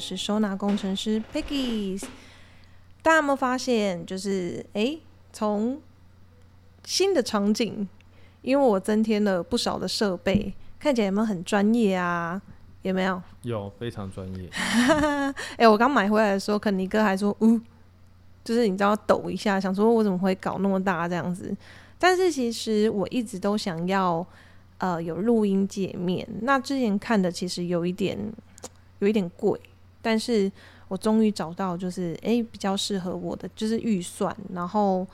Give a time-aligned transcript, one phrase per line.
[0.00, 2.02] 是收纳工程师 Peggy。
[3.02, 4.98] 大家有没有发现，就是诶，
[5.32, 5.80] 从
[6.84, 7.86] 新的场景，
[8.42, 12.40] 因为我增添了不少的设备，看起来有没有很专业啊？
[12.82, 13.22] 有没有？
[13.42, 14.48] 有，非常专业。
[15.58, 17.60] 哎、我刚买回来的时候，肯尼哥还说，呜、
[18.42, 21.54] 就是你知道抖一下，想说我怎么会搞那么大这样子？
[21.98, 24.26] 但是其实我一直都想要，
[24.78, 26.26] 呃，有录音界面。
[26.40, 28.18] 那之前看的其实有一点，
[29.00, 29.60] 有一点贵，
[30.02, 30.50] 但是
[30.88, 35.06] 我终于找到，就是诶比较适合我的，就是预算，然后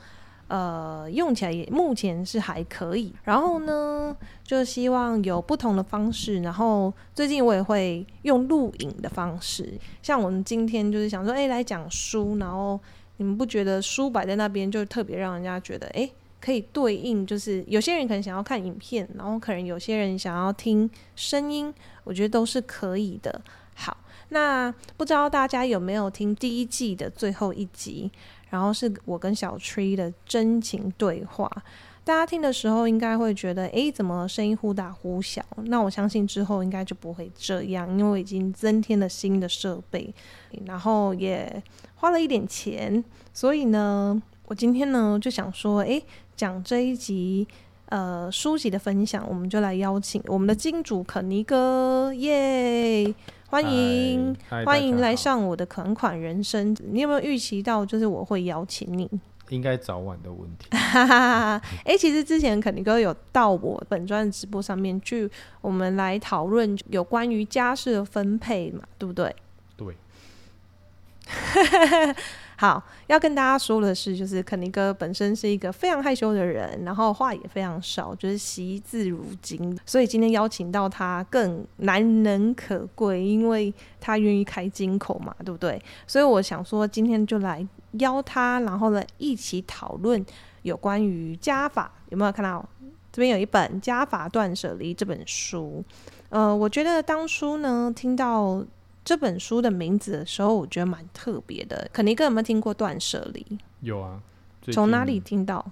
[0.47, 3.13] 呃用起来也目前是还可以。
[3.23, 6.41] 然后呢，就希望有不同的方式。
[6.41, 12.79] 然后最近我也会用录影的方式，像我们今天就是想说，诶来讲书，然后
[13.17, 23.41] 你们不觉得书摆在那边就特别让人家觉得，诶可以对应，就是有些人可能想要看影片，然后可能有些人想要听声音，我觉得都是可以的。
[23.79, 23.95] 好，
[24.29, 28.11] 那不知道大家有没有听第一季的最后一集？
[28.49, 31.51] 然后是我跟小 Tree 的真情对话。
[32.03, 35.43] 大家听的时候应该会觉得，诶，怎么声音忽大忽小？
[35.65, 40.11] 那我相信之后应该就不会这样，因为我已经增添了新的设备，
[40.65, 41.61] 然后也
[41.95, 43.03] 花了一点钱，
[43.33, 46.01] 所以呢，我今天呢就想说，诶，
[46.35, 47.45] 讲这一集
[47.89, 53.13] 呃书籍的分享，我们就来邀请我们的金主肯尼哥，耶！
[53.49, 55.15] 欢迎欢迎来。
[55.15, 56.75] 上我的款款人生。
[56.91, 59.07] 你有没有预期到，就是我会邀请你？
[59.07, 59.17] 好
[59.49, 60.67] 应该早晚的问题。
[61.85, 65.29] 哎，其实之前肯尼哥有到我本专的直播上面去，
[65.61, 69.33] 我们来讨论有关于家事的分配嘛，对不对？
[69.77, 69.95] 对，
[72.59, 85.79] 好，要跟大家说的是，就是肯尼哥本身是一个非常害羞的人，然后话也非常少，就是惜字如金，所以今天邀请到他更难能可贵，因为他愿意开金口嘛，对不对？
[86.07, 90.25] 所以我想说，今天就来邀他，然后呢一起讨论
[90.63, 92.67] 有关于加法，有没有看到？
[93.09, 95.83] 这边有一本《加法断舍离》这本书，
[96.29, 98.63] 呃，我觉得当初呢听到
[99.07, 101.89] 这本书的名字的时候，我觉得蛮特别的。
[101.93, 103.57] 肯尼哥有没有听过断舍离？
[103.79, 104.21] 有啊。
[104.61, 105.65] 最从哪近里听到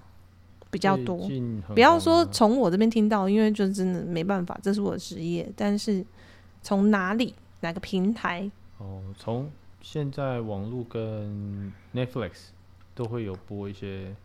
[0.70, 1.28] 比较多？
[1.74, 5.52] 不要说从我这边听到，因为就真的没办法，这是我的职业。
[5.54, 6.02] 但是
[6.62, 8.50] 从哪里哪个平台？
[8.78, 9.50] 哦，从
[9.82, 12.46] 现在网络跟 Netflix
[12.94, 14.16] 都会有播一些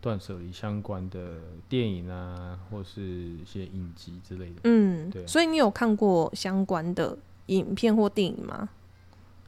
[0.00, 1.34] 断舍离相关的
[1.68, 4.60] 电影啊，或是一些影集之类的。
[4.64, 8.68] 嗯对，啊所以你有看过相关的影片或电影吗？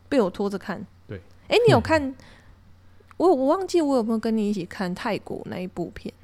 [0.08, 0.86] 被我拖着看。
[1.06, 1.20] 对。
[1.48, 2.14] 哎、你有看？
[3.16, 6.14] 我我忘记我有没有跟你一起看泰国那一部片？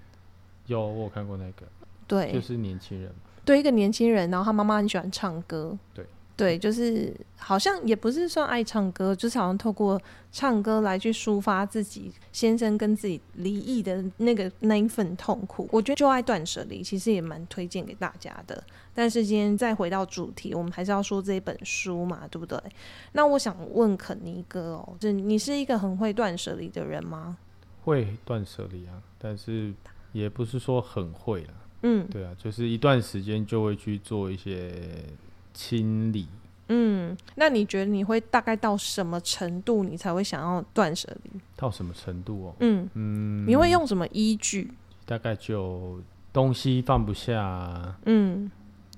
[0.66, 1.66] 有，我有看过那个，
[2.06, 3.12] 对，就是年轻人。
[3.44, 10.00] 对一个年轻人，然后他妈妈很喜欢唱歌，对对，就是好像也不是算爱唱歌，就是好像透过
[10.32, 15.68] 唱歌来去抒发自己先生跟自己离异的那个那一份痛苦。
[15.70, 18.60] 我觉得就爱断舍离，其实也蛮推荐给大家的。
[18.92, 22.58] 但是今天再回到主题，我们还是要说这一本书嘛，对不对？
[23.12, 27.36] 那我想问肯尼哥哦，就是你是一个很会断舍离的人吗？
[27.84, 29.72] 会断舍离啊，但是
[30.10, 31.54] 也不是说很会啦。
[31.82, 34.72] 嗯对啊，就是一段时间就会去做一些
[35.54, 36.28] 清理。
[36.68, 41.40] 嗯，那你觉得你会大概到什么程度，你才会想要断舍离？
[41.56, 42.56] 到什么程度哦？
[42.60, 44.70] 嗯，嗯，你会用什么依据？
[45.06, 46.00] 大概就
[46.32, 48.50] 东西放不下啊，嗯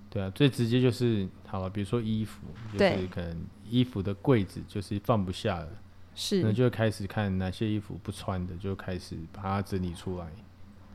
[0.08, 2.42] 对啊，最直接就是好了，比如说衣服，
[2.72, 3.36] 就是可能
[3.68, 5.68] 衣服的柜子就是放不下了，
[6.14, 10.26] 是那就会开始看哪些衣服不穿的，就开始把它整理出来，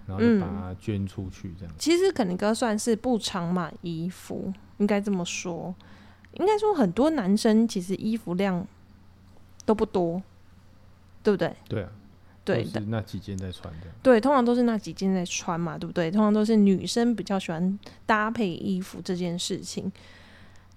[0.08, 1.74] 然后嗯就把它捐出去，这样。
[1.78, 5.74] 其实肯尼哥算是不常买衣服，应该这么说。
[6.34, 8.66] 应该说很多男生其实衣服量
[9.66, 10.22] 都不多，
[11.22, 11.54] 对不对？
[11.68, 11.90] 对啊，
[12.46, 13.88] 对都是那几件在穿的。
[14.02, 16.10] 对，通常都是那几件在穿嘛，对不对？
[16.10, 19.92] 通常都是女生比较喜欢搭配衣服这件事情。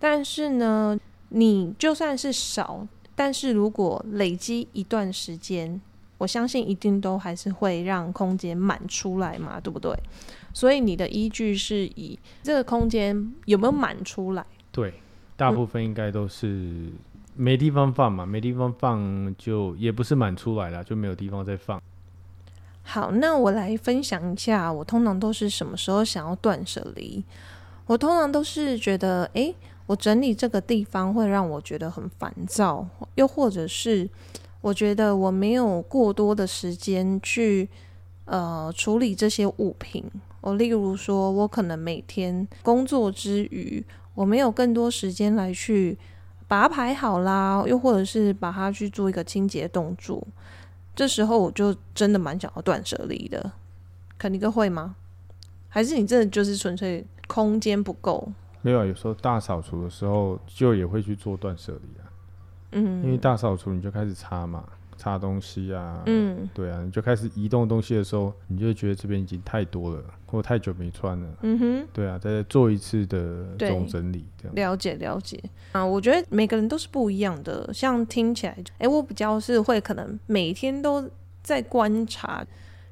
[0.01, 5.81] 但是呢，你就算是少，但是如果累积一段时间，
[6.25, 9.95] 我相信一定都还是会让空间满出来嘛，对不对？
[10.55, 14.43] 所以你的依据是以这个空间有没有满出来？
[14.73, 14.95] 对，
[15.37, 16.89] 大嗯部分应该都是
[17.37, 21.79] 没地方放嘛，没地方放就也不是满出来了，就没有地方再放。
[22.85, 27.23] 好，那我来分享一下，我通常都是什么时候想要断舍离？
[27.85, 29.55] 我通常都是觉得，诶，
[29.85, 34.09] 我整理这个地方会让我觉得很烦躁，又或者是
[34.65, 37.69] 我觉得我没有过多的时间去
[38.25, 40.03] 呃处理这些物品。
[40.41, 43.85] 我例如说，我可能每天工作之余，
[44.15, 45.99] 我没有更多时间来去
[46.49, 50.27] 把它排好啦，又或者是把它去做一个清洁动作，
[50.97, 53.53] 这时候我就真的蛮想要断舍离的。
[54.17, 54.97] 肯尼哥会吗？
[55.69, 58.27] 还是你真的就是纯粹空间不够？
[58.63, 62.04] 没有啊，有时候大扫除的时候就也会去做断舍离。
[62.75, 64.65] 嗯，因为大扫除你就开始擦嘛。
[64.97, 74.55] 擦东西啊，嗯，对啊，你就开始移动东西的时候，你就觉得这边已经太多了，或太久没穿了，嗯哼，对啊，再做一次的总整理，这样。
[74.55, 75.39] 了解了解。
[75.73, 75.85] 啊。
[75.85, 81.11] 我觉得每个人都是不一样的，像听起来，哎，我比较是会可能每天都
[81.43, 82.47] 在观察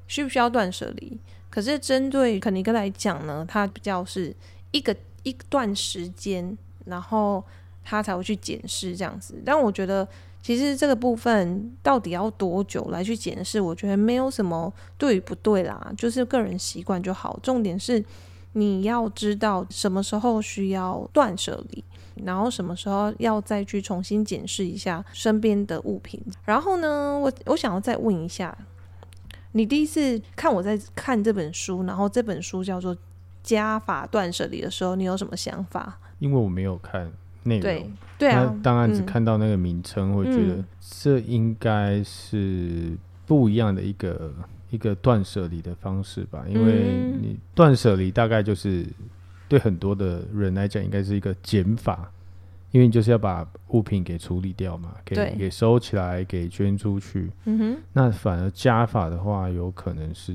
[0.05, 1.17] 需不需要断舍离，
[1.49, 4.35] 可是针对肯尼哥来讲呢，他比较是
[4.71, 4.93] 一个
[5.23, 7.43] 一段时间，然后
[7.83, 10.07] 他才会去检视这样子，但我觉得。
[10.43, 13.61] 其实这个部分到底要多久来去检视？
[13.61, 17.39] 我觉得没有什么对与不对啦，就是个人习惯就好。
[17.41, 18.03] 重点是
[18.51, 21.81] 你要知道什么时候需要断舍离，
[22.25, 26.21] 然后什么时候要再去重新检视一下身边的物品。
[26.43, 28.53] 然后呢，我我想要再问一下，
[29.53, 32.93] 你第一次看我在看这本书，然后这本书叫做
[33.41, 35.97] 《加法断舍离》的时候，你有什么想法？
[36.19, 37.09] 因为我没有看。
[37.43, 44.33] 内容，对啊，当然只看到那个名称，会觉得这应该是不一样的一个
[44.69, 46.45] 一个断舍离的方式吧。
[46.47, 48.85] 因为你断舍离大概就是
[49.49, 52.09] 对很多的人来讲，应该是一个减法，
[52.71, 57.29] 因为就是要把物品给处理掉嘛，给给收起来，给捐出去。
[57.45, 60.33] 嗯哼，那反而加法的话，有可能是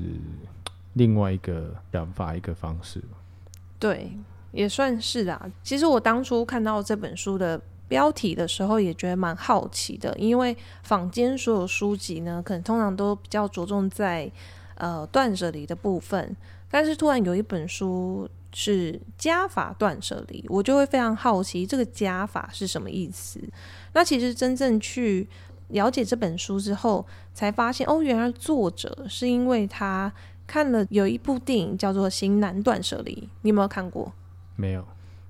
[0.93, 3.01] 另外一个想法，一个方式。
[3.79, 4.11] 对。
[4.51, 5.49] 也算是啦。
[5.63, 14.31] 其实我当初看到这本书的标题的时候，也觉得蛮好奇的，因为坊间所有书籍呢，可能通常都比较着重在
[14.75, 16.35] 呃断舍离的部分，
[16.69, 23.39] 但是突然有一本书是加法断舍离，我就会非常好奇这个加法是什么意思。
[23.93, 25.27] 那其实真正去
[25.69, 30.11] 了解这本书之后，才发现哦，原来作者是因为他
[30.45, 34.11] 看了有一部电影叫做《型男断舍离》，你有没有看过？
[34.59, 34.83] 没有，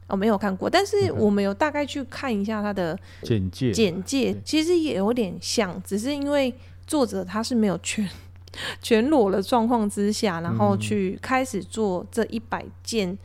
[0.08, 3.72] 哦，没有看过，但是我们有大概去看一下他的简介。
[3.72, 6.54] 简介其实也有点像，只是因为
[6.88, 8.10] 作者他是没有全
[8.82, 13.18] 全裸的状况之下，然后去开始做这一百件。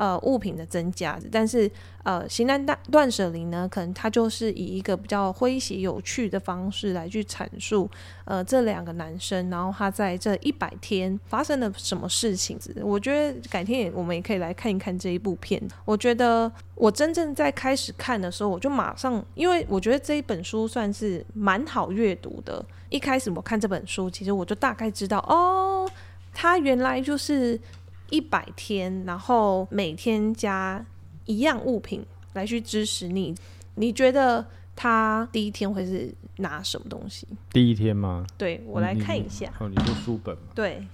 [0.00, 1.70] 呃，物品的增加，但是
[2.04, 7.86] 呃，型男断断舍离呢，可能它就是以一个比较诙谐有趣的方式来去阐述，
[8.24, 12.58] 呃，这两个男生，然后他在这一百天发生了什么事情。
[12.80, 15.60] 我觉得改天也我们也可以来看一看这一部片。
[15.84, 22.64] 我觉得我真正在开始看的时候，我就马上，因为我觉得这一本书算是蛮好阅读的。
[22.88, 25.86] 一开始我看这本书，其实我就大概知道，哦，
[26.32, 27.60] 他原来就是。
[28.10, 30.84] 一百天，然后每天加
[31.24, 32.04] 一样物品
[32.34, 33.34] 来去支持你。
[33.76, 34.44] 你觉得
[34.76, 37.26] 他第一天会是拿什么东西？
[37.52, 38.26] 第一天吗？
[38.36, 39.50] 对我来看一下。
[39.58, 40.42] 哦，你说书本吗？
[40.54, 40.86] 对，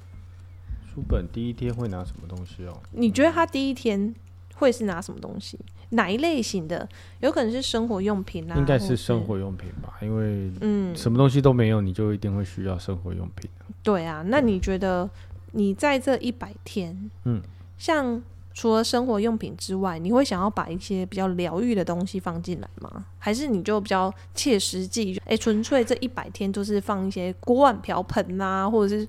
[0.94, 2.78] 书本第一天会拿什么东西哦？
[2.92, 4.14] 你觉得他第一天
[4.54, 5.58] 会是拿什么东西？
[5.90, 6.88] 哪一类型的？
[7.20, 8.56] 有可能是生活用品啊？
[8.56, 13.48] 应该是生活用品吧，因为嗯，什么东西都没有，你就一定会需要生活用品。
[13.82, 15.08] 对啊，那你觉得？
[15.52, 17.40] 你在这一百天，嗯，
[17.78, 18.22] 像
[18.54, 23.04] 除了生活用品之外，你会想要把一些比较疗愈的东西放进来吗？
[23.18, 25.20] 还是你就比较切实际？
[25.26, 29.06] 哎，纯粹这一百天就是放一些锅碗瓢盆呐，或者是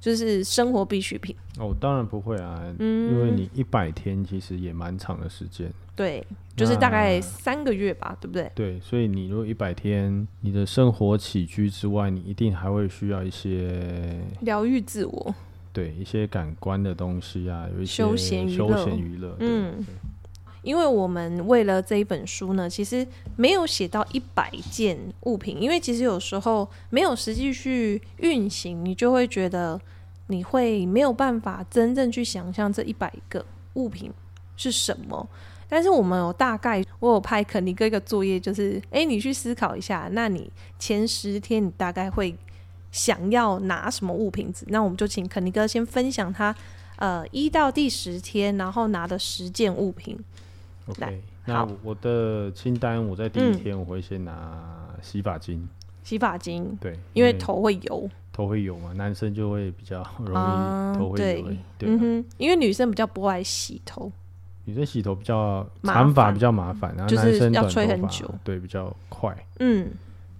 [0.00, 1.36] 就是生活必需品？
[1.58, 6.26] 哦，当然不会啊，嗯，因为你一百天其实也蛮长的时间，对，
[6.56, 8.50] 就是大概三个月吧，对不对？
[8.54, 15.34] 对，所以你如果一百天，你的生活起居之外，你一定还会需要一些疗愈自我。
[15.76, 19.84] 对一些感官的东西啊，有一些休闲娱乐，嗯，
[20.62, 23.06] 因为我们为了这一本书呢，其实
[23.36, 29.78] 没有写到一百件物品，因为其实有时候没有实际去运行，你就会觉得
[30.28, 34.10] 你会没有办法真正去想象这一百个物品
[34.56, 35.28] 是什么。
[35.68, 42.34] 但是我们有大概，我有派肯尼哥一个作业，就是哎，你去思考一下，那你前十天你大概会。
[42.92, 44.52] 想要拿什么物品？
[44.68, 46.54] 那我们就请肯尼哥先分享他，
[46.96, 50.18] 呃，一到第十天，然后拿的十件物品。
[50.86, 55.68] OK，那我的清单，我在第一天我会先拿洗发精。
[56.04, 58.08] 洗发精，对，因为头会油。
[58.32, 58.92] 头会油嘛？
[58.92, 61.44] 男生就会比较容易头会油。
[61.78, 64.12] 对，嗯哼，因为女生比较不爱洗头。
[64.66, 69.36] 女生洗头比较长发比较麻烦，然后男生要吹很久，对，比较快。
[69.58, 69.90] 嗯。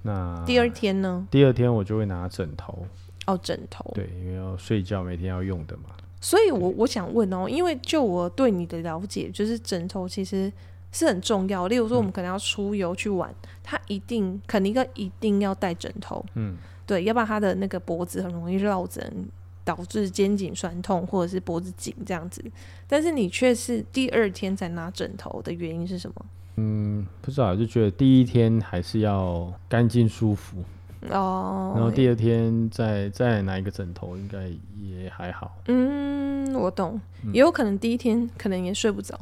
[0.07, 1.27] 那第二天呢？
[1.31, 2.87] 第二天我就会拿枕头
[3.27, 5.91] 哦，枕头对，因为要睡觉，每天要用的嘛。
[6.21, 10.51] 所以，我我想问哦，因为就我对你的了解，就是枕头其实
[10.93, 11.67] 是很重要。
[11.67, 13.33] 例如说，我们嗯可能要出游去玩，
[13.63, 19.29] 他一定肯尼哥一定要带枕头，嗯，对，要不然他的那个脖子很容易落枕，
[19.65, 22.43] 导致肩颈酸痛或者是脖子紧这样子。
[22.89, 26.27] 但是你却是第二天才拿枕头的原因是什么？
[26.57, 30.65] 嗯，不知道，就觉得第一天还是要干净舒服，
[31.11, 37.33] 哦，然后第二天再再拿一个枕头，应该也还好，嗯，我懂，嗯。
[37.33, 39.19] 也有可能第一天可能也睡不着，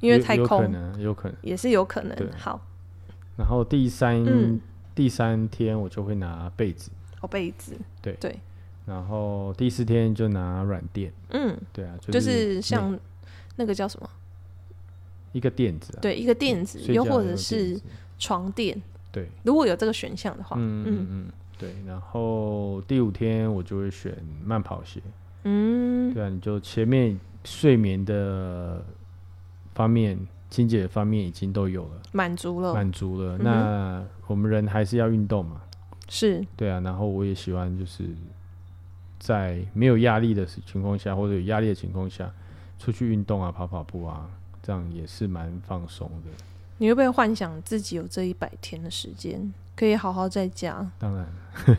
[0.00, 1.36] 因为有有可太空，能，有可能。
[1.42, 2.16] 也是有可能。
[2.36, 2.60] 好，
[3.36, 4.60] 然后第三、嗯。
[4.94, 8.14] 第三天我就会拿被子，哦，被子，对。
[8.14, 8.40] 对，
[8.86, 12.98] 然后第四天就拿软垫，嗯，对啊，就就是像
[13.56, 14.08] 那个叫什么？
[15.36, 17.78] 一个垫子啊，对，一个垫子，又或者是
[18.18, 18.80] 床垫，
[19.12, 20.86] 对，如果有这个选项的话，嗯嗯。
[20.86, 21.74] 嗯嗯，对。
[21.86, 25.02] 然后第五天我就会选慢跑鞋，
[25.44, 28.82] 嗯，对啊，你就前面睡眠的
[29.74, 33.36] 方面、清洁的方面已经都有了，满足了，满足了。
[33.36, 35.60] 嗯那我们人还是要运动嘛，
[36.08, 36.80] 是，对啊。
[36.80, 38.04] 然后我也喜欢就是
[39.18, 42.32] 在没有压力的情况下，或者有压力的情况下，
[42.78, 44.28] 出去运动啊，跑跑步啊，
[44.66, 46.44] 这样也是蛮放松的。
[46.78, 51.26] 你会不会幻想自己有这一百天的时间，可以好好在家，当然，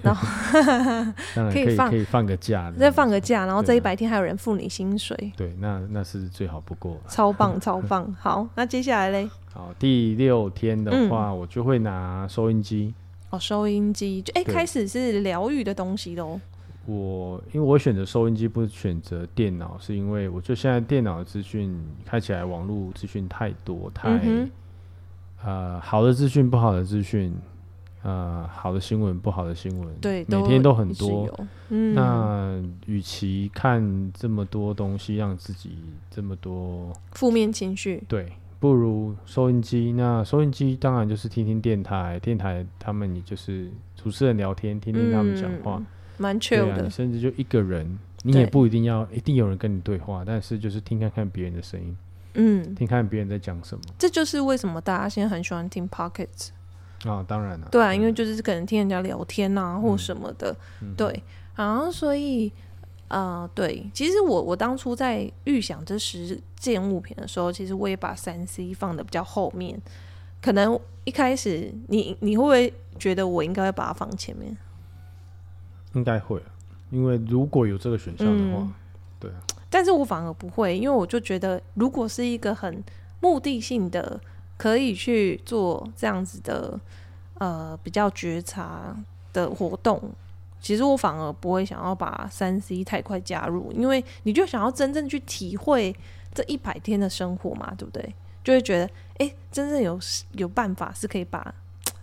[0.02, 0.16] 然
[1.36, 7.02] 当然可以放可以放个假，再放个假，然后这一百天还有人付你薪水，对，那那是最好不过了。
[7.10, 8.12] 超棒 超棒。
[8.20, 12.94] 好，那接下来嘞，好，第六天的嗯话，我就会拿收音机。
[13.30, 16.40] 哦，收音机就哎、对开始是疗愈的东西喽。
[16.88, 24.50] 我因为我选择收音机，不选择电脑，是因为我觉得现在电脑的资讯开起来，网络资讯太多，太、嗯
[25.44, 27.34] 呃好的资讯，不好的资讯，
[28.04, 31.30] 呃好的新闻，不好的新闻，对，每天都很多。
[31.68, 35.72] 嗯，那与其看这么多东西，让自己
[36.10, 39.92] 这么多负面情绪，对，不如收音机。
[39.92, 45.76] 那收音机当然就是听听电台，电台他们也就是主持人聊天，听听他们讲话。
[45.80, 45.86] 嗯
[46.18, 46.90] 蛮对 chill 的。
[46.90, 51.98] 甚至就一个人，你也不一定要一定有人跟你对话，但是就是听看看别人的声音，
[52.36, 56.50] 嗯，听看别人在讲什么这就是为什么大家现在很喜欢听 pockets。
[57.06, 57.24] 啊。
[57.28, 60.56] 当然了，对啊，因为就是可能听人家聊天啊，或嗯什么的。
[60.82, 61.24] 嗯对，
[61.56, 62.52] 然后所以
[63.08, 69.80] 呃，对，其实我我当初在预想这十件物品的时候，其实我也把三 C 放的比较后面。
[70.42, 74.56] 可能一开始你你会不会觉得我应该会把它放前面？
[75.94, 76.50] 应该会啊，
[76.90, 78.74] 因为如果有这个选项的话嗯，
[79.20, 79.38] 对啊，
[79.70, 82.84] 但是我反而不会，因为我就觉得，如果是一个很
[83.20, 84.20] 目的性的，
[84.58, 86.80] 可以去做这样子的
[87.36, 88.96] 呃比较觉察
[89.34, 90.02] 的活动，
[90.60, 95.96] 其实我反而不会想要把三 C 太快加入，因为你就想要真正去体会
[96.34, 98.16] 这一百天的生活嘛，对不对？
[98.44, 100.00] 就会觉得，哎、真正有
[100.34, 101.54] 有办法是可以把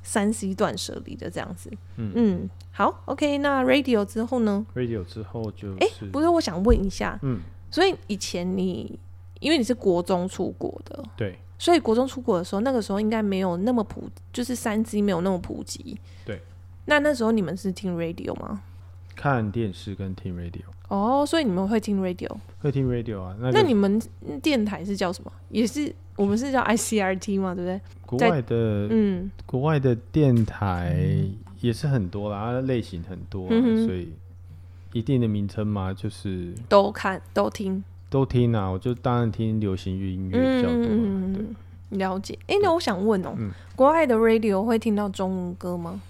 [0.04, 1.68] 三 C 断舍离的这样子。
[1.96, 7.40] 嗯嗯，好，OK，那 Radio 之后呢？radio 之后就哎、是不是，我想问一下，嗯，
[7.72, 8.96] 所以以前你
[9.40, 15.98] 因为你是国中出国的，对所以国中出国的时候，那个时候应该没有那么普，就是三 G 没有那么普及。
[16.24, 16.40] 对。
[16.86, 18.62] 那那时候你们是听 radio 吗？
[19.14, 22.28] 看电视跟听 radio，哦，所以你们会听 radio？、
[22.60, 23.34] 会听 radio 啊。
[23.38, 24.00] 那个那你们
[24.42, 25.32] 电台是叫什么？
[25.50, 27.80] 也是我们是叫 ICRT 嘛，对不对？
[28.06, 31.24] 国外的嗯，国外的电台
[31.60, 34.12] 也是很多啦，类型很多啊、嗯所以
[34.92, 38.68] 一定的名称嘛，就是都看都听，都听啊。
[38.68, 41.42] 我就当然听流行乐音乐比较多啊、对。
[41.42, 41.54] 嗯，
[41.90, 42.38] 了解。
[42.46, 46.00] 哎、那我想问哦、嗯国外的 radio 会听到中文歌吗？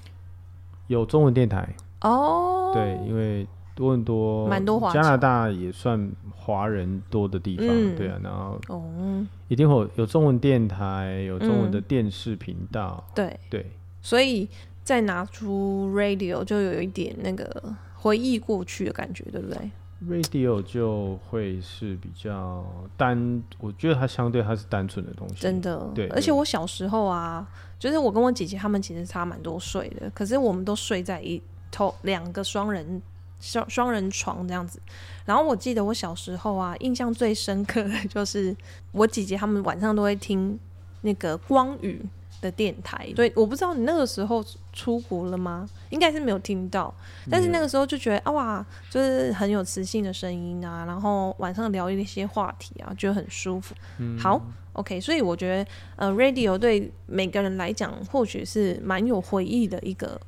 [0.88, 1.66] 有中文电台，
[2.04, 4.94] 哦，对，因为多伦多、蛮多华侨。
[4.94, 7.96] 加拿大也算华人多的地方，嗯。
[7.96, 13.66] 对啊，然后哦，一定会有有中文电台，有中文的嗯电视频道，对，对，
[14.00, 14.48] 所以
[14.82, 19.70] 再拿出 radio 就有一点那个回忆过去的感觉，对不对
[20.06, 22.62] ？radio 就会是比较
[22.96, 31.40] 单，我觉得它相对它是单纯的东西，真的，对而且我小时候啊，就是我跟我姐姐她们其实差蛮多岁的，可是我们都睡在一
[31.74, 33.02] 头两个双人
[33.40, 34.80] 双双人床这样子。
[35.26, 38.54] 然后我记得我小时候啊，印象最深刻的就是
[38.92, 40.58] 我姐姐他们晚上都会听
[41.02, 42.00] 那个光宇
[42.40, 45.66] 的电台，所以我不知道你那个时候出国了吗？
[45.88, 46.92] 应该是没有听到，
[47.30, 53.74] 但是那个时候就觉得啊哇，就是很有磁性的声音啊，然后晚上聊一些话题啊，觉得很舒服。
[53.98, 54.38] 嗯好
[54.74, 60.20] ，OK，所以我觉得呃，radio 对每个人来讲，或许是蛮有回忆的一个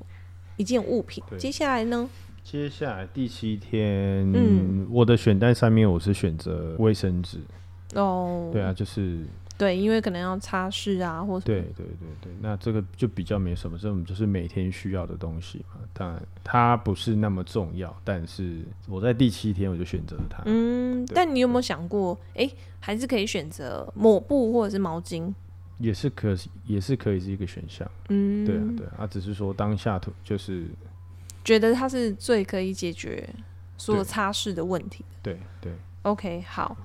[0.56, 1.22] 一件物品。
[1.38, 2.08] 接下来呢？
[2.42, 7.40] 接下来第七天，嗯我的选单上面我是选择卫生纸，
[7.94, 9.24] 哦，对啊，，就是
[9.58, 15.80] 对，因为可能要擦拭啊，或对对对对，那这个就比较没什么，这种就是每天需要的东西嘛。
[15.92, 20.44] 当然它不是那么重要，但是我在第七天我就选择了它。
[20.46, 22.48] 嗯，但你有没有想过，哎、
[22.78, 25.34] 还是可以选择抹布或者是毛巾？
[25.78, 27.90] 也是可也是可以是一个选项。
[28.08, 30.66] 嗯，对啊对啊，啊只是说当下图就是
[31.44, 33.28] 觉得它是最可以解决
[33.76, 35.04] 所有擦拭的问题。
[35.22, 35.72] 对对。
[36.02, 36.76] OK，好，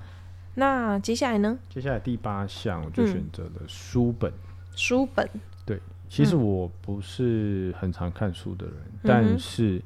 [0.55, 1.57] 那接下来呢？
[1.69, 4.33] 接下来第八项我就嗯选择了书本。
[4.75, 5.29] 书本，
[5.65, 5.79] 对
[6.09, 9.81] 其实嗯我不是很常看书的人，嗯但是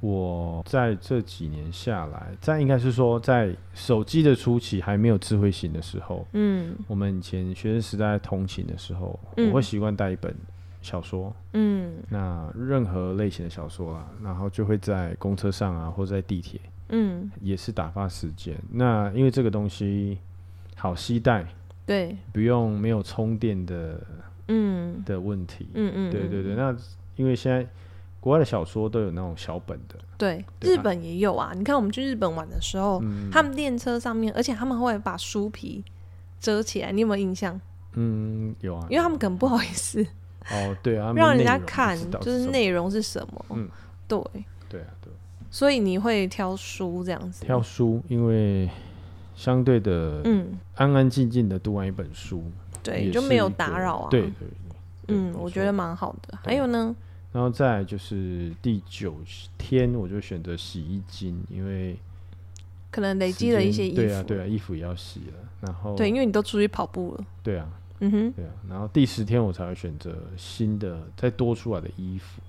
[0.00, 6.74] 我在这几年下来，在应该是说在手机的初期还没有智慧型的时候，嗯。
[6.86, 9.48] 我们以前学生时代通勤的时候，嗯。
[9.48, 10.32] 我会习惯带一本
[10.82, 11.94] 小说，嗯。
[12.08, 18.56] 那任何类型的小说啦，然后就会在公车上啊，或者在地铁，嗯，也是打发时间。
[18.70, 20.18] 那因为这个东西
[20.76, 21.44] 好携带，
[21.84, 24.00] 对，不用没有充电的
[24.46, 25.02] 嗯。
[25.04, 25.68] 的问题。
[25.74, 26.76] 嗯嗯，对对对，嗯那
[27.16, 27.66] 因为现在
[28.20, 31.52] 国外的小说都有那种小本的，对，日本也有啊。
[31.54, 35.84] 你看我们去日本玩的时候，嗯他们电车上面，而且他们会把书皮
[36.40, 37.58] 遮起来，你有没有印象？
[37.94, 40.04] 嗯有啊，因为他们可能不好意思
[40.50, 43.44] 哦对啊， 让人家看，就是内容是什么。
[43.50, 43.68] 嗯
[44.06, 44.20] 对，
[44.68, 45.12] 对啊对，
[45.50, 47.44] 所以你会挑书这样子。
[47.44, 48.68] 挑书，因为
[49.34, 52.42] 相对的嗯，安安静静的读完一本书，
[52.82, 54.08] 对，就没有打扰啊。
[54.10, 54.30] 对对
[55.06, 56.38] 对，嗯，我觉得蛮好的。
[56.42, 56.94] 还有呢？
[57.38, 59.14] 然后再就是第九
[59.56, 61.96] 天，我就选择洗衣巾，因为
[62.90, 63.94] 可能累时积了一些衣服。
[63.94, 67.24] 对啊对啊，衣服也要洗了，然后对，因为你都出去跑步了。
[67.44, 72.42] 对啊嗯哼，对啊，然后第十天我才会选择新的再多出来的衣服，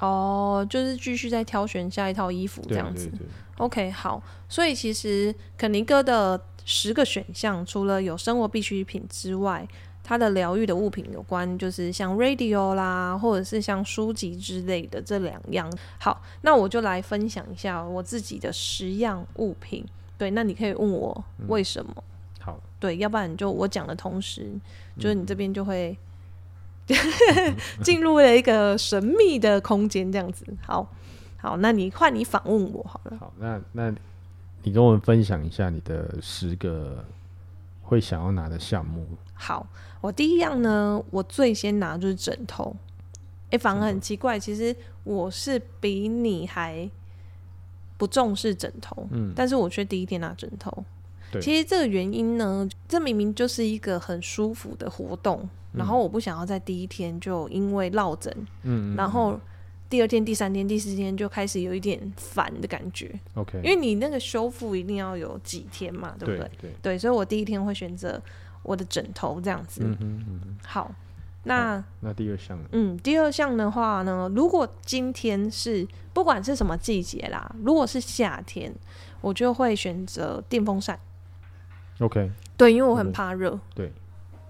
[0.00, 3.08] 哦，就是继续再挑选下一套衣服这样子。
[3.08, 3.26] 对对对
[3.58, 9.68] ，OK，好，所以其实肯尼哥的十个选项，除了有生活必需品之外，
[10.08, 15.68] 它的疗愈的物品有关，就是像 radio 啦，或者是像书籍之类的这两样。
[15.98, 19.84] 好，那我就来分享一下我自己的十样物品。
[20.16, 21.92] 对，那你可以问我为什么？
[22.38, 24.48] 好，对，要不然就我讲的同时，
[24.96, 25.98] 就是你这边就会
[26.86, 30.46] 嗯 进入了一个神秘的空间，这样子。
[30.64, 30.88] 好，
[31.36, 33.16] 好，那你换你访问我好了。
[33.18, 33.92] 好，那那
[34.62, 37.04] 你跟我们分享一下你的十个
[37.86, 39.06] 会想要拿的项目。
[39.32, 39.66] 好，
[40.00, 42.74] 我第一样呢，我最先拿就是枕头。
[43.50, 46.90] 哎、反而很奇怪，其实我是比你还
[47.96, 50.84] 不重视枕头，嗯但是我却第一天拿枕头。
[51.30, 58.34] 对其实这个原因呢，这明明就是一个很舒服的活动，然后我不想要在第一天就因为落枕，
[58.96, 59.38] 然后
[59.88, 66.50] 第二天、第三天、第四天就开始有一点烦的感觉，OK，因为你那个修复一定要有几天嘛，对不对
[66.82, 66.98] 对？
[66.98, 68.20] 所以我第一天会选择
[68.62, 69.82] 我的枕头这样子。
[69.84, 70.56] 嗯哼嗯哼。
[70.66, 70.92] 好，
[71.44, 72.68] 那那第二项呢？
[72.72, 78.74] 嗯，第二项的话呢，如果今天是不管是什么季节啦，如果是夏天，
[79.20, 80.98] 我就会选择电风扇。
[82.00, 83.58] OK，对，因为我很嗯怕热。
[83.74, 83.92] 对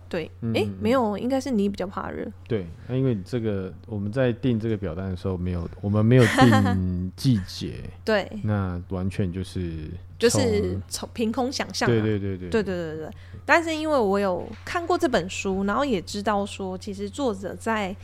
[0.09, 2.25] 对，哎，没有，应该是你比较怕热。
[2.47, 11.91] 对，那因为你这个我们在定这个表单的时候没有，我们没有定 季节，对，那完全就是就是从从凭空想象、啊。
[11.91, 13.11] 对对对对对对对对，
[13.45, 17.95] 但是因为我有看过这本书，然后也知道说，其实作者在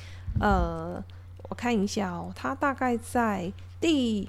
[0.40, 1.02] 呃，
[1.48, 4.28] 我看一下哦，他大概在第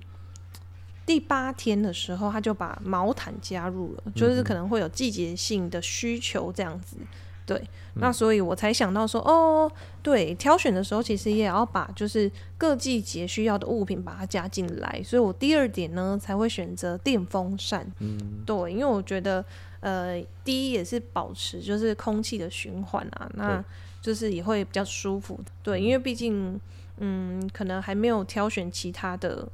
[1.05, 6.97] 第八天的时候，他就把毛毯加入了，就是可能会有季节性的需求这样子。
[7.45, 7.61] 对，
[7.95, 17.85] 那所以我才想到说，哦，对，挑选的时候其实也要把就是各季节需要的物品把它加进来，所以我第二点呢才会选择电风扇。
[17.99, 19.43] 嗯，对，因为我觉得，
[19.81, 23.63] 呃，第一也是保持就是空气的循环啊，那
[24.01, 25.39] 就是也会比较舒服。
[25.61, 26.59] 对，因为毕竟，
[26.97, 29.47] 嗯，可能还没有挑选其他的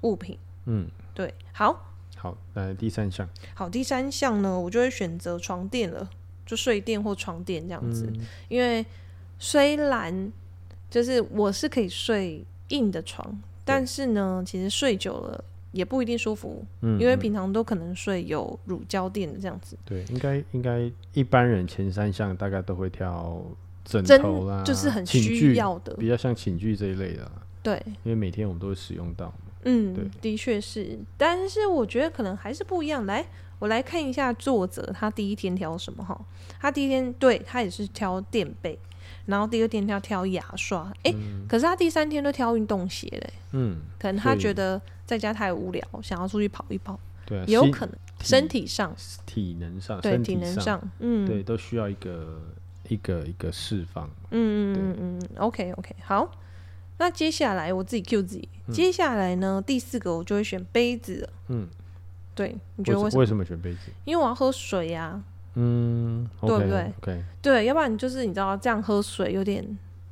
[0.00, 0.36] 物品。
[0.66, 6.10] 嗯，对，好好，来第三项，好，第三项呢，我就会选择床垫了，
[6.48, 8.84] 就睡垫或床垫这样子，嗯因为
[9.38, 10.32] 虽然
[10.90, 19.76] 就是我是可以睡硬的床，但是呢，其实睡久了也不一定舒服，因为平常都可能睡有乳胶垫的这样子。
[19.84, 23.44] 对，应该应该一般人前三项大概都会挑
[23.84, 27.30] 枕真头啦，就是很需要的，比较像寝具这一类的，
[27.62, 29.47] 对，因为每天我们都会使用到嘛。
[29.68, 33.04] 嗯对，的确是，但是我觉得可能还是不一样。
[33.04, 33.24] 来，
[33.58, 36.18] 我来看一下作者他第一天挑什么哈，
[36.58, 38.78] 他第一天对他也是挑垫背，
[39.26, 41.14] 然后第二天他挑牙刷，诶，
[41.48, 46.98] 可是他第三天都挑运动鞋嘞，嗯，可能他觉得在家太无聊，想要出去跑一跑。
[47.26, 48.94] 对啊，也有可能身体上
[49.26, 52.40] 体能上，对身体体能上，嗯，对，都需要一个
[52.88, 54.08] 一个一个释放。
[54.30, 56.30] 嗯嗯嗯嗯嗯，OK OK，好。
[56.98, 61.30] 那接下来我自己 Q 自己，嗯接下来呢，第四个我就会选杯子了。
[61.48, 61.66] 嗯，
[62.34, 63.20] 对，你觉得为什么？
[63.20, 63.90] 为什么选杯子？
[64.04, 65.20] 因为我要喝水呀、
[65.54, 69.64] 嗯，对不对？OK，对，要不然就是你知道这样喝水有点，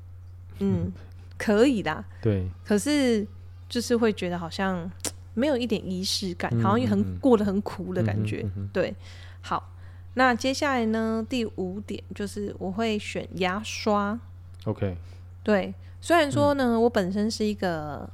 [0.61, 0.93] 嗯，
[1.37, 3.27] 可以啦，对，可是
[3.69, 4.91] 就是会觉得好像
[5.35, 8.47] 没有一点仪式感，好像也很过得很苦的感觉。
[8.57, 8.95] 嗯对，
[9.43, 9.71] 好，
[10.15, 14.19] 那接下来呢，第五点就是我会选牙刷。
[14.65, 14.97] OK，
[15.43, 15.75] 对，
[16.07, 18.09] 虽然说嗯呢，我本身是一个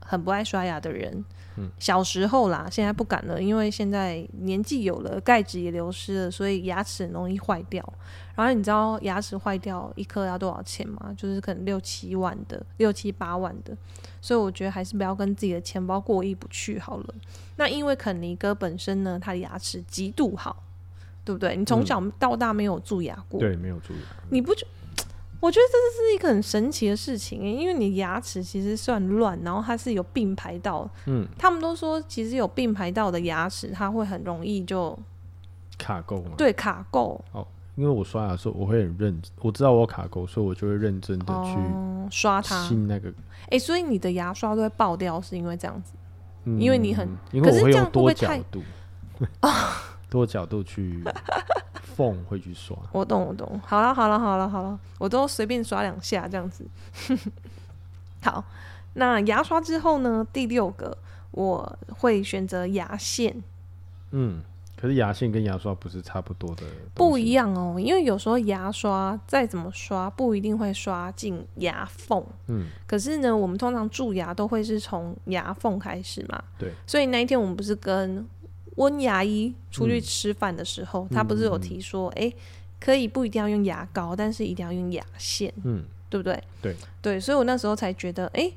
[0.00, 1.22] 很不爱刷牙的人，
[1.58, 7.86] 嗯小时候啦，现在不敢了，因为现在年纪有了，钙质也流失了，所以牙齿很容易坏掉。
[8.34, 11.14] 然后你知道牙齿坏掉一颗要多少钱吗？
[11.18, 13.76] 就是可能六七万的，六七八万的。
[14.22, 17.14] 所以我觉得还是不要跟自己的钱包过意不去好了。
[17.56, 20.62] 那因为肯尼哥本身呢，他的牙齿极度好，
[21.22, 21.54] 对不对？
[21.54, 24.24] 你从嗯小到大没有蛀牙过，对，没有蛀牙。
[24.30, 24.66] 你不觉？
[25.44, 30.88] 我觉得这是一个很神奇的事情耶，因为你牙齿其实算乱，然后它是有并排到。
[31.04, 34.98] 嗯，他们都说，其实有并排到的牙齿，它会很容易就
[35.76, 36.30] 卡垢嘛。
[36.38, 42.66] 对卡垢哦因为我刷牙的时候，我会很认，我知道我有卡垢，所以我就会认真的哦，刷它。
[42.66, 43.12] 清那个。
[43.50, 45.92] 哎、所以你的牙刷都会爆掉，是因为这样子？
[46.44, 48.62] 嗯因为你很因为我会可是这样会不会太度，
[50.14, 51.02] 多角度去
[51.82, 52.76] 缝会去刷。
[52.92, 53.60] 我懂，我懂。
[53.66, 56.64] 好了，好了，好了，好了，我都随便刷两下这样子。
[58.22, 58.44] 好，
[58.94, 60.24] 那牙刷之后呢？
[60.32, 60.96] 第六个
[61.32, 63.42] 我会选择牙线。
[64.12, 64.40] 嗯，
[64.76, 66.62] 可是牙线跟牙刷不是差不多的，
[66.94, 67.32] 不一。
[67.32, 72.24] 样哦，因为有时候牙刷再怎么刷，不一定会刷进牙缝。
[72.46, 76.40] 嗯，可是呢，我们通常蛀牙都会是从牙缝开始嘛。
[76.56, 76.72] 对。
[76.86, 78.24] 所以那一天我们不是跟
[78.76, 82.32] 温牙医出去嗯吃饭的时候，他不是有提说，哎、
[82.80, 86.42] 可以不一定要用牙膏，但是一定要用牙线，嗯，对不对？
[86.60, 86.76] 对。
[87.00, 88.50] 对，所以我那时候才觉得，哎、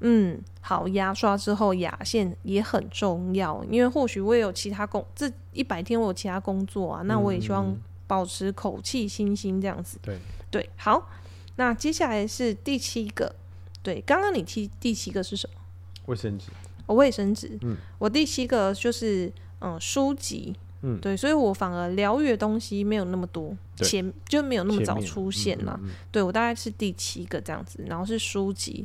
[0.00, 9.98] 嗯，好，牙刷之后牙线也很重要，因为或许我也有其他工，这一百天我有其他工作啊，那我也希望嗯保持口气清新这样子。
[10.02, 10.18] 对，
[10.50, 11.08] 对，好，
[11.56, 13.34] 那接下来是第七个，
[13.82, 15.54] 对，刚刚你提第七个是什么？
[16.06, 16.46] 卫生纸。
[16.86, 17.58] 哦，卫生纸。
[17.62, 20.54] 嗯，我第七个就是嗯书籍。
[20.84, 25.78] 嗯对，所以我反而疗愈的东西没有那么多，对前就没有那么早出现啦。
[25.80, 28.84] 嗯嗯嗯对我大概是第七个这样子，然后是书籍，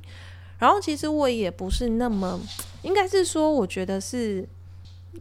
[0.59, 2.39] 然后其实我也不是那么，
[2.83, 4.47] 应该是说，我觉得是，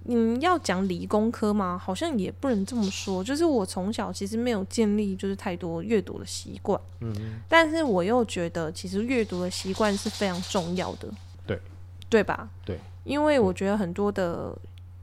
[0.05, 11.09] 嗯，要讲理工科嘛，好像也不能这么说，就是我从小其实没有建立就是太多阅读的习惯，嗯嗯，但是我又觉得其实阅读的习惯是非常重要的，
[11.47, 11.59] 对，
[12.11, 12.51] 对吧？
[12.67, 14.55] 对，因为我觉得很多的。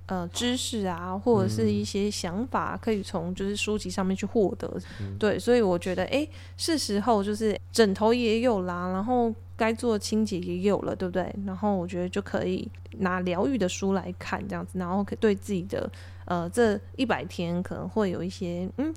[0.06, 4.70] 呃，知识啊，或者是嗯一些想法，可以从就是书籍上面去获得。
[5.00, 11.34] 嗯对，所以我觉得，哎、是时候就是枕头也有啦，然后该做的清洁也有了，对不对？
[11.46, 15.90] 然后我觉得就可以拿疗愈的书来看，这样子，然后可对自己的
[16.26, 18.94] 呃这一百天可能会有一些嗯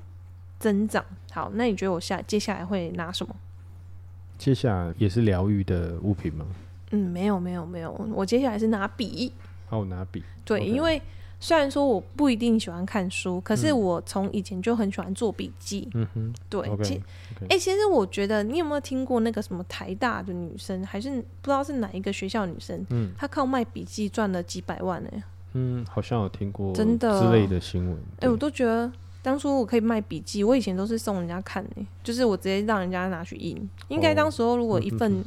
[0.59, 1.03] 增长。
[1.31, 3.33] 好，那你觉得我下接下来会拿什么？
[4.37, 6.45] 接下来也是疗愈的物品吗？
[6.91, 9.31] 嗯，没有没有没有，我接下来是拿笔。
[9.69, 10.23] 哦，拿笔。
[10.45, 11.01] 对因为
[11.39, 15.87] 虽然说我不一定喜欢看书，可是嗯我从以前就很喜欢做笔记。
[15.93, 17.01] 嗯哼对其
[17.49, 25.09] 哎、其实我觉得你有没有听过那个什么台大的女生，还是不知道是哪一个学校女生，嗯她靠卖笔记赚了几百万呢、
[25.53, 27.95] 嗯，好像有听过真的之类的新闻。
[27.95, 33.69] 哎、对我都觉得当初我可以卖笔记，我以前都是送人家看呢、就是我直接让人家拿去印。
[33.89, 35.25] 应该哦当时候如果一嗯份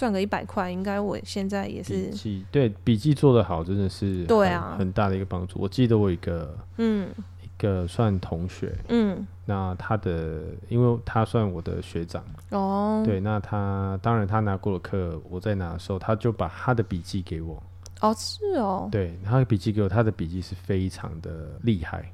[0.00, 5.58] 赚个一百块，应该我现在也是笔记对笔记做得好，真的是很对啊很大的一个帮助。
[5.60, 7.10] 我记得我一个嗯
[7.42, 17.62] 一个算同学，嗯那他的因为他算我的学长，哦对，那他当然他拿过了课，我在拿的时候，他就把他的笔记给我，
[18.00, 22.10] 哦是哦，对，他的笔记给我，他的笔记是非常的厉害，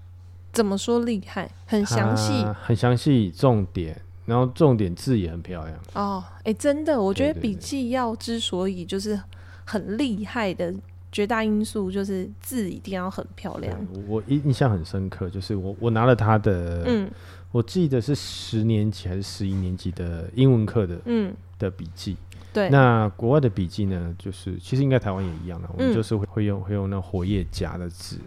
[0.53, 1.49] 怎么说厉害？
[1.67, 9.19] 很详细很详细，重点，然后重点字也很漂亮，哦，哎、真的，我觉得笔记要之所以就是
[9.65, 10.75] 很厉害的
[11.11, 13.75] 绝大因素，就是字一定要很漂亮。
[13.93, 17.11] 我我印象很深刻，就是我我拿了他的，嗯。
[17.53, 22.15] 我记得是十年级还是十一年级的英文课的嗯，的笔记。
[22.53, 28.19] 对，那国外的笔记呢，就是其实应该台湾也一样的，我们嗯就是会会用会用那活页夹的纸，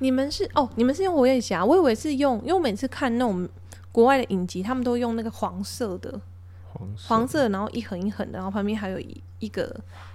[0.00, 3.48] 你们是哦，你们是用活页夹，我以为是用，因为我每次看那种
[3.98, 6.20] 国外的影集，他们都用那个黄色的，
[6.72, 7.08] 黄色。
[7.08, 9.74] 黄色，然后一横一横的，然后旁边还有一一个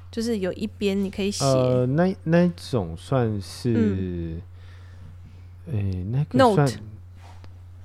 [0.09, 4.39] 就是有一边你可以写、呃，那那一种算是，
[5.69, 6.81] 诶、那个 Note 算，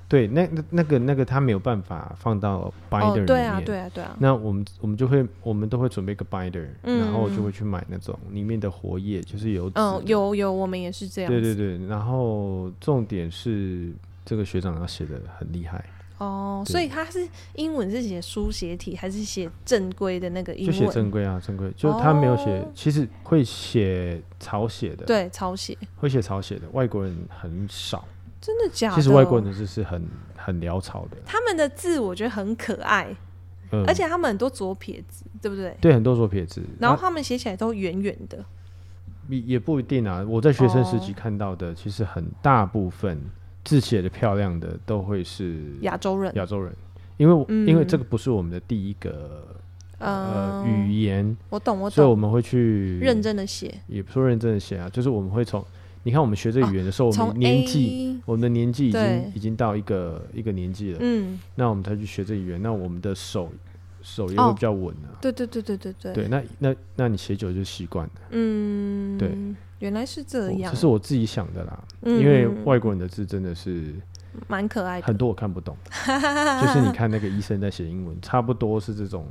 [0.09, 3.25] 对，那那那个那个他没有办法放到 binder 里面。
[3.25, 11.33] 哦，对啊，对啊，对啊，那我们我们就会我们都会准备一个 binder，、嗯然后就会去买那种里面的活页，就是有纸嗯，的有有，我们也是这样。
[11.33, 13.93] 对对对，然后重点是
[14.29, 15.83] 这个学长要写的很厉害，
[16.19, 20.87] 哦，所以他是英文是写书写体，还是写正规的那个英就写？
[20.88, 28.07] 正规啊，正规，就他没有写，哦其实会写草写的，，对，草写，会写草写的，外国人很少。
[28.38, 28.97] 真的假的？
[28.97, 33.09] 其实外国人是是很很潦草的，他们的字我觉得很可爱，
[33.73, 35.75] 嗯，而且他们很多左撇子，对不对？
[35.81, 38.45] 对很多左撇子，然后啊他们写起来都圆圆的。
[39.31, 40.23] 也也不一定啊。
[40.29, 43.21] 我在学生时期哦看到的，其实很大部分
[43.69, 46.73] 字写的漂亮的都会是亚洲人，亚洲人，
[47.19, 49.47] 因为我、因为嗯这个不是我们的第一个
[49.99, 55.63] 呃嗯语言，我懂，我懂，所以我们会去认，真的写，也不说认真的写啊，就是我们会从
[56.05, 58.09] 你看我们学这语言的时候，我从们年纪。
[58.25, 63.51] 我们的年纪已经已经到一个一个年纪了，嗯，那我们才去学这语言，那我们的手
[64.09, 64.49] 手也哦。
[64.49, 65.12] 会比较稳啊。
[65.21, 68.12] 对对对对对对，对，那那那你写久就习惯了。
[68.31, 69.37] 嗯，对，
[69.81, 72.18] 原来是这样，我这是我自己想的啦，嗯。
[72.21, 73.94] 因为嗯外国人的字真的是
[74.47, 75.07] 蛮可爱的。
[75.07, 75.77] 很多我看不懂，
[76.62, 79.27] 就是你看那个医生在写英文，差不多是这种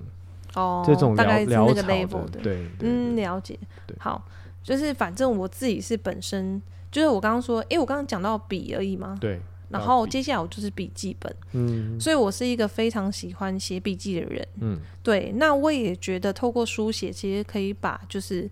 [0.55, 3.95] 哦，这种大概是那个 level 的，对嗯，了解对。
[3.99, 4.23] 好，
[4.63, 6.61] 就是反正我自己是本身，
[6.91, 14.47] 就是我刚刚说，哎，我刚刚讲到笔而已嘛，对，然后接下来我就是笔记本，嗯所以我是一个非常喜欢写笔记的人。
[14.62, 18.49] 嗯对，那我也觉得透过书写，其实可以把就是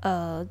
[0.00, 0.46] 呃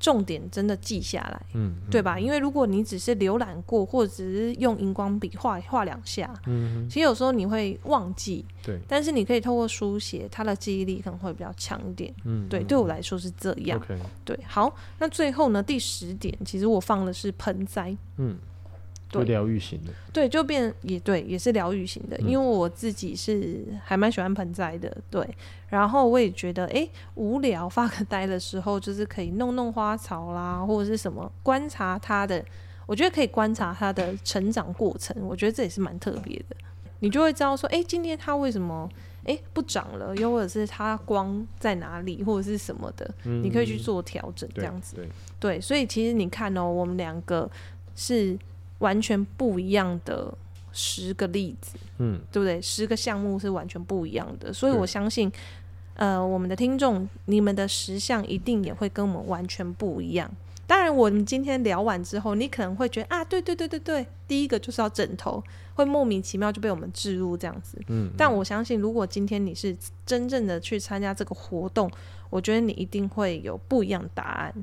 [0.00, 2.20] 重点真的记下来，嗯，对吧？
[2.20, 8.44] 因为如果你只是浏览过，或者只是用荧光笔画画两下，嗯，其实有时候你会忘记。
[8.62, 12.14] 对，但是你可以透过书写，它的记忆力可能会比较强一点。
[12.24, 13.80] 嗯，对，嗯对我来说是这样。
[14.24, 17.96] 对，好，那最后呢，第十点，其实我放的是盆栽。
[18.18, 18.38] 嗯，就
[19.10, 25.26] 对疗愈型的，对，就变也对，也是疗愈型的，嗯因为我自己是还蛮喜欢盆栽的，对。
[25.68, 32.42] 然后我也觉得，诶，无聊发个呆的时候，就是可以弄弄花草啦，或者是什么，观察它的，
[32.86, 36.56] 我觉得可以观察它的成长过程，我觉得这也是蛮特别的。
[37.00, 38.88] 你就会知道说，诶，今天它为什么
[39.24, 44.96] 诶不长了，又或者是它光在哪里，或者是什么的，嗯你可以去做调整，这样子。
[44.96, 47.48] 对，对，所以其实你看哦，我们两个
[47.94, 48.36] 是
[48.78, 50.32] 完全不一样的
[50.72, 52.60] 十个例子，嗯对不对？
[52.62, 55.30] 十个项目是完全不一样的，所以我相信，
[55.94, 60.30] 呃，我们的听众，你们的十项一定也会跟我们完全不一样。
[60.66, 65.42] 当然，我们今天聊完之后，你可能会觉得啊，对对对对对，第一个就是要枕头，
[65.74, 67.80] 会莫名其妙就被我们置入这样子。
[67.88, 71.90] 嗯，但我相信，如果今天你是真正的去参加这个活动，
[72.28, 74.54] 我觉得你一定会有不一样的答案，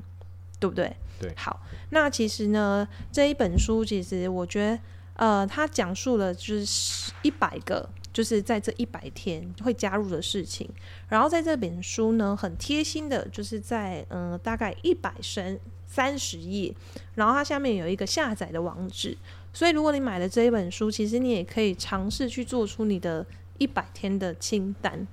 [0.58, 0.94] 对不对？
[1.18, 4.78] 对好，那其实呢，这一本书其实我觉得，
[5.14, 10.68] 呃，它讲述了就是一百个，就是在这一百天会加入的事情。
[11.08, 16.74] 然后在这本书呢，很贴心的，就是在嗯、呃大概一百三三十页，
[17.14, 19.16] 然后它下面有一个下载的网址。
[19.54, 23.24] 所以如果你买了这一本书，其实你也可以尝试去做出你的
[23.56, 25.06] 一百天的清单。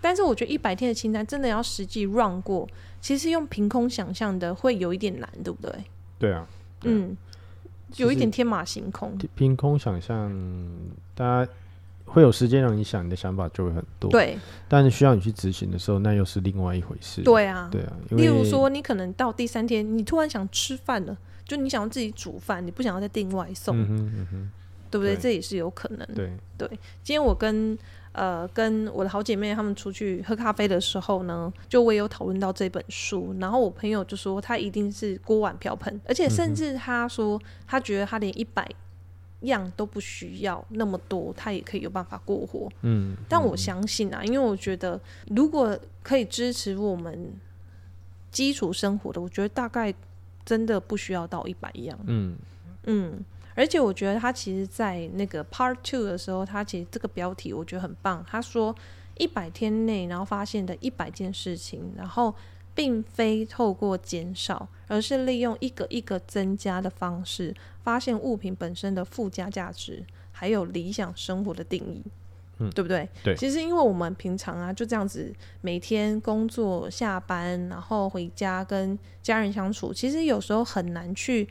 [0.00, 2.68] 但是我觉得一百天的清单真的要实际 run 过，
[3.02, 5.70] 其实用凭空想象的会有一点难，对不对？
[6.18, 6.46] 对啊，
[6.80, 7.16] 对啊嗯，
[7.96, 9.18] 有一点天马行空。
[9.34, 10.32] 凭空想象，
[11.14, 11.52] 大家
[12.04, 14.38] 会有时间让你想，你的想法就会很多。，对
[14.68, 17.22] 但是需要你去执行的时候，那又是另外一回事。
[17.22, 24.50] 对啊，对啊，例如说，你可能到第三天，你突然想吃饭了，就你想要自己煮饭，你不想要再订外送，嗯哼嗯哼，
[24.90, 25.16] 对不对？
[25.16, 26.06] 对这也是有可能。
[26.14, 26.68] 对对，
[27.02, 27.76] 今天我跟
[28.12, 38.68] 呃跟我的好姐妹她们出去喝咖啡的时候呢，就我也有讨论到这本书，然后我朋友就说他一定是锅碗瓢盆，而且甚至他说他觉得他连一百
[39.40, 42.68] 样都不需要那么多，他也可以有办法过活。
[42.82, 47.32] 嗯，但我相信啊，因为我觉得如果可以支持我们
[48.30, 49.92] 基础生活的，我觉得大概
[50.44, 51.98] 真的不需要到一百样。
[52.06, 52.36] 嗯
[52.84, 58.24] 嗯，而且我觉得他其实，在那个 Part Two 的时候，他其实这个标题我觉得很棒。
[58.28, 58.74] 他说
[59.18, 62.34] 一百天内，然后发现的一百件事情，然后
[62.74, 72.02] 并非透过减少，而是利用一个一个增加的方式，发现物品本身的附加价值，还有理想生活的定义。
[72.58, 73.08] 嗯对不对？
[73.24, 81.48] 对其实因为我们平常啊就这样子，每天工作下班，然后回家跟家人相处，其实有时候很难去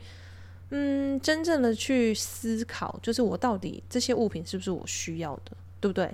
[0.74, 6.10] 嗯，真正的去思考，就是我到底这些物品是不是我需要的，对不对？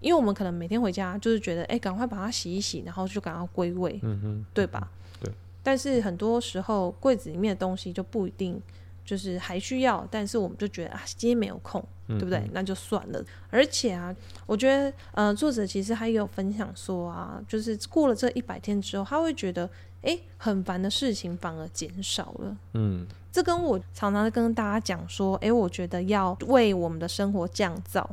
[0.00, 4.88] 因为我们可能每天回家就是觉得，哎、赶快把它洗一洗，然后就赶快归位，嗯哼，对吧？
[5.20, 5.32] 对。
[5.64, 8.62] 但是很多时候柜子里面的东西就不一定
[9.04, 12.48] 就是还需要，但是我们就觉得啊，今天没有空，嗯对不对？
[12.52, 13.20] 那就算了。
[13.50, 14.14] 而且啊，
[14.46, 19.68] 我觉得呃，作者其实还有分享说啊，就是过了这一百天之后，他会觉得，
[20.02, 22.56] 哎，很烦的事情反而减少了。
[22.74, 28.04] 嗯这跟我常常跟大家讲说，诶，我觉得要为我们的生活降噪，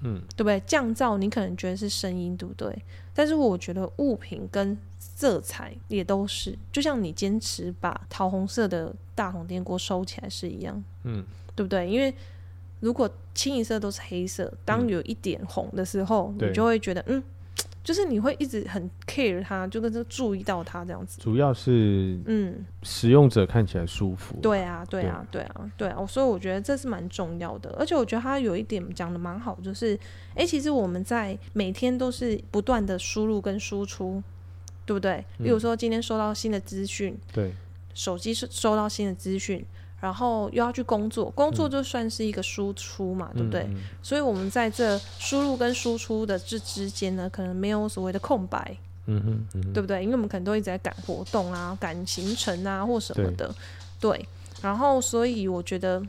[0.00, 0.58] 嗯对不对？
[0.66, 2.82] 降噪你可能觉得是声音，对不对？
[3.14, 11.88] 但是我觉得物品跟色彩也都是，就像你坚持把桃红色的大红电锅收起来是一样，嗯对不对？
[11.88, 12.12] 因为
[12.80, 17.22] 如果清一色都是黑色，当有一点红的时候，对你就会觉得，嗯，
[17.88, 21.18] 就是你会一直很 care 它，就跟着注意到它这样子。
[21.22, 24.36] 主要是嗯，使用者看起来舒服。
[24.42, 29.98] 对啊，对啊，对啊，对啊，所以我觉得这是蛮重要的，而且我觉得他有一点讲的蛮好，就是，
[30.34, 34.22] 诶，其实我们在每天都是不断的输入跟输出，
[34.84, 35.24] 对不对？
[35.38, 37.54] 比如说今天收到新的资讯，对
[37.94, 39.64] 手机收收到新的资讯，
[40.00, 43.62] 然后又要去工作，工作就算是一个输出嘛，对不对？
[43.62, 50.02] 嗯嗯所以我们在这输入跟输出的这之间呢，可能没有所谓的空白，嗯哼嗯哼，对不对？
[50.02, 53.52] 因为我们可能都一直在赶活动啊、赶行程啊或什么的，
[54.00, 54.26] 对。
[54.60, 56.02] 然后，所以我觉得，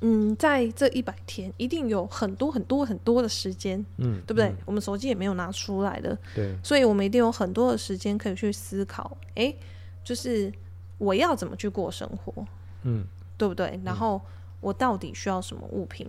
[0.00, 4.46] 嗯，在这一百天，一定有很多很多很多的时间，嗯，对不对？
[4.48, 9.56] 嗯我们手机也没有拿出来的，对，所以我们一定有很多的时间可以去思考，诶，
[10.04, 10.52] 就是
[10.98, 12.46] 我要怎么去过生活，
[12.82, 13.04] 嗯
[13.36, 13.80] 对不对？
[13.84, 14.20] 然后
[14.60, 16.08] 我到底需要什么物品，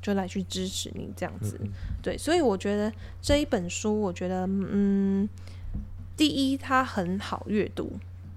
[0.00, 1.58] 就来去支持你这样子。
[1.60, 1.68] 嗯
[2.02, 5.28] 对，所以我觉得这一本书，我觉得嗯，
[6.16, 7.92] 第一它很好阅读，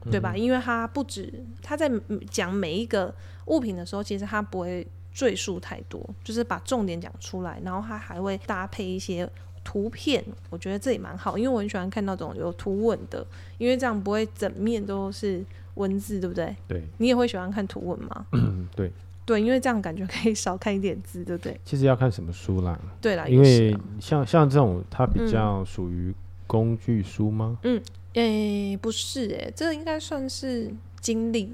[0.10, 0.36] 对吧？
[0.36, 1.89] 因为它不止它在
[2.30, 3.13] 讲每一个
[3.46, 9.30] 物品的时候，其实它不会赘述太多，就是把重点讲出来，然后它还会搭配一些。
[9.63, 13.24] 图片，我觉得这也蛮好，因为我很喜欢看那种有图文的，
[13.60, 16.56] 因为这样不会整面都是文字，对不对？
[16.68, 18.26] 对，你也会喜欢看图文吗？
[18.34, 18.92] 嗯 对。
[19.24, 21.58] 对，因为这样感觉可以少看一点字，对不对？
[21.64, 26.14] 其实要看什么书啦，对啦，因为像像这种它比嗯较属于
[26.48, 27.58] 工具书吗？
[27.64, 27.82] 嗯
[28.14, 31.54] 诶、不是诶、这个应该算是经历，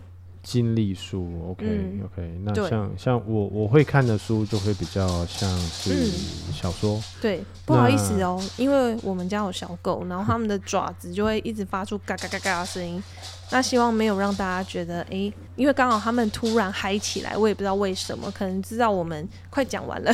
[0.49, 13.03] 经历书，OK、嗯 OK，那像像我我会看的书就会比较像是嗯小说，对，不好意思哦、因为我们家有小狗，然后它们的 爪子就会一直发出嘎嘎嘎嘎的声音。
[13.51, 20.13] 那希望没有让大家觉得，诶、因为刚好他们突然嗨起来，我也不知道为什么，可能知道我们快讲完了，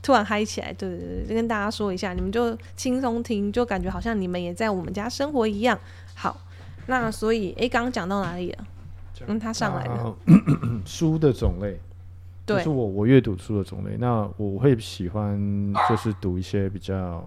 [0.00, 5.76] 突然嗨起来，对对对，就跟大家说一下，你们就轻松听，就感觉好像你们也在我们家生活一样。
[6.14, 6.40] 好，
[6.86, 8.64] 那所以，诶、刚刚讲到哪里了？
[9.26, 10.14] 嗯，他上来了，啊
[10.86, 11.74] 书的种类，
[12.46, 13.96] 就对是我我阅读书的种类。
[13.98, 15.38] 那我会喜欢
[15.88, 17.24] 就是读一些比较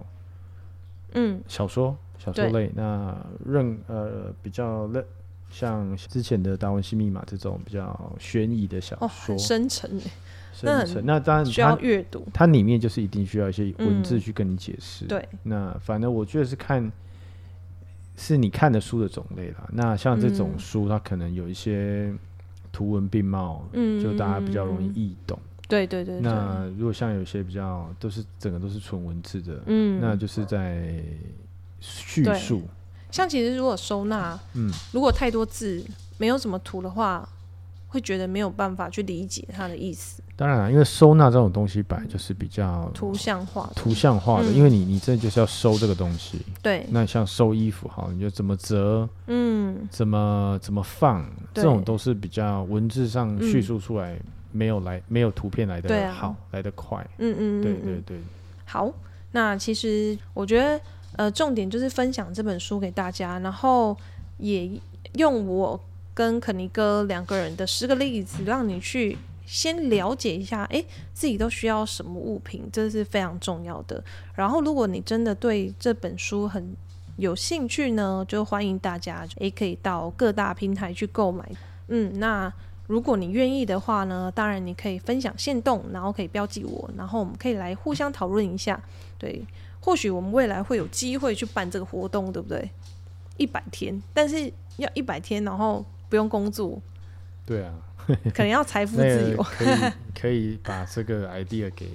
[1.14, 5.02] 嗯，小说小说类，那任呃比较类
[5.50, 10.10] 像之前的《达文西密码》这种比较悬疑的小哦，说很，深沉诶，
[10.54, 11.04] 深沉。
[11.04, 14.20] 那当然需要阅读，它里面就是一定需要一些文字嗯。
[14.20, 15.04] 去跟你解释。
[15.04, 16.90] 对，那反正我觉得是看
[18.16, 19.68] 是你看的书的种类啦。
[19.72, 22.12] 那像这种嗯书，它可能有一些
[22.70, 25.38] 图文并茂，嗯，就大家比较容易嗯易懂。
[25.68, 31.02] 对对对对，那如果像有些比较都是整个都是纯文字的，嗯，那就是在
[31.80, 32.62] 叙述。
[33.10, 35.82] 像其实如果收纳，嗯，如果太多字，
[36.18, 37.28] 没有什么图的话，
[37.88, 43.72] 会觉得没有办法去理解它的意思，当然了，因为收纳这种东西本来就是比较图像化的。
[43.74, 44.54] 图像化的，嗯。
[44.54, 46.40] 因为你你这就是要收这个东西。
[46.62, 54.18] 对，那像收衣服好，你就怎么折，嗯，怎么怎么放，这对种都是比较文字上叙嗯述出来，
[54.50, 56.98] 没有来没有图片来的好，来的快。
[57.18, 57.82] 嗯嗯，嗯对嗯。
[57.82, 58.20] 对对，
[58.64, 58.90] 好，
[59.32, 60.80] 那其实我觉得，
[61.16, 63.96] 呃，重点就是分享这本书给大家，然后
[64.38, 64.68] 也
[65.14, 65.78] 用我
[66.14, 69.16] 跟肯尼哥两个人的十个例子，让你去
[69.52, 74.02] 先了解一下，诶，自己都需要什么物品，这是非常重要的。
[74.34, 76.74] 然后，如果你真的对这本书很
[77.18, 81.46] 有兴趣呢，就欢迎大家诶可以到各大平台去购买。
[81.88, 82.50] 嗯，那
[82.86, 88.82] 如果你愿意的话呢，当然你可以分享线动，然后可以标记我，然后我们可以来互相讨论一下。
[89.18, 89.44] 对，
[89.80, 92.70] 或许我们未来会有机会去办这个活动，对不对？
[93.36, 96.80] 一百天，但是要一百天，然后不用工作，
[97.44, 97.74] 对啊，
[98.34, 99.42] 可能要财富自由。
[99.42, 101.88] 可以可以把这个 idea 给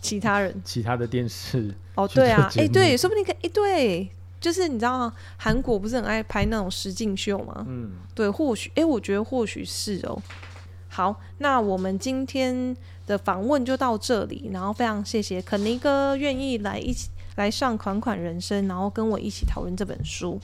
[0.00, 1.74] 其他人其他的电视。
[1.94, 4.08] 哦，对啊，哎、对，说不定可以，哎、对，
[4.40, 7.64] 就是你知道韩国不是很爱拍那种实境秀吗？
[7.68, 10.20] 嗯，对，或许，哎、我觉得或许是哦。
[10.88, 12.76] 好，那我们今天
[13.06, 20.40] 的访问就到这里，然后非常谢谢肯尼哥愿意来一起来上款款人生，然后跟我一起讨论这本书。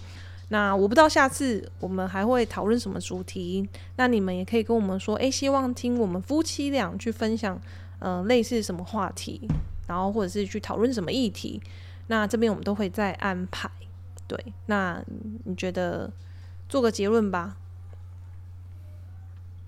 [0.53, 7.57] 那我不知道下次我们还会讨论什么主题，那你们也可以跟我们说，诶，希望听我们夫妻俩去分享，
[8.01, 9.48] 呃，类似什么话题，
[9.86, 11.62] 然后或者是去讨论什么议题，
[12.09, 13.70] 那这边我们都会再安排。
[14.26, 15.01] 对，那
[15.44, 16.11] 你觉得
[16.68, 17.57] 做个结论吧？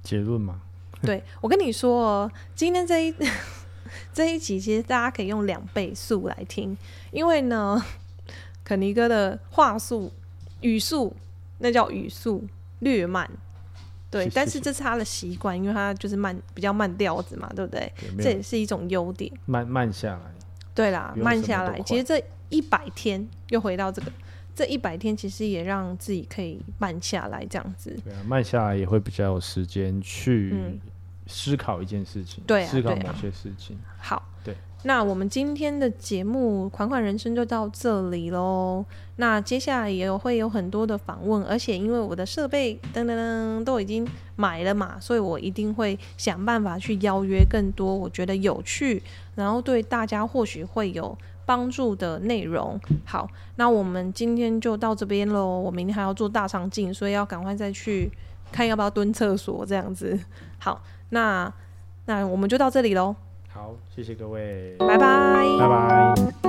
[0.02, 0.62] 结论嘛，
[1.02, 3.14] 对我跟你说哦，今天这一
[4.12, 6.76] 这一集其实大家可以用两倍速来听，
[7.12, 7.80] 因为呢，
[8.64, 10.12] 肯尼哥的话术。
[10.62, 11.14] 语速
[11.58, 12.44] 那叫语速
[12.80, 13.30] 略慢，
[14.10, 17.92] 对，但是这是他的习惯，因为他就是慢，比较慢调子嘛，对不对？
[18.18, 19.30] 这也是一种优点。
[19.46, 20.32] 慢慢下来，
[20.74, 21.80] 对啦，慢下来。
[21.82, 24.10] 其实这一百天又回到这个，
[24.54, 27.96] 这一百天其实也让自己可以慢下来，这样子。
[28.04, 30.80] 对啊，慢下来也会比较有时间去
[31.26, 33.78] 思考一件事情，对，思考某些事情。
[33.98, 34.56] 好，对。
[34.84, 38.84] 那我们今天的节目《款款人生》就到这里喽。
[39.16, 44.04] 那接下来也有会有很多的访问，而且因为我的设备噔噔噔都已经
[44.34, 49.00] 买了嘛，所以我一定会想办法去邀约更多我觉得有趣，
[49.36, 51.16] 然后对大家或许会有
[51.46, 52.80] 帮助的内容。
[53.04, 55.60] 好，那我们今天就到这边喽。
[55.60, 58.10] 我明天还要做大肠镜，所以要赶快再去
[58.50, 60.18] 看要不要蹲厕所这样子。
[60.58, 61.52] 好，那
[62.06, 63.14] 那我们就到这里喽。
[63.52, 66.41] 好，谢谢各位，拜拜，拜拜。